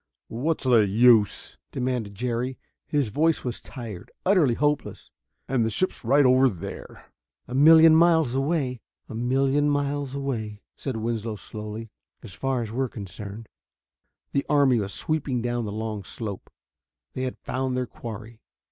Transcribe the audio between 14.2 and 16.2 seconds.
The army was sweeping down the long